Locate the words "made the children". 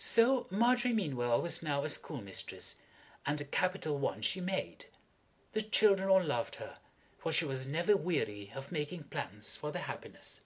4.40-6.08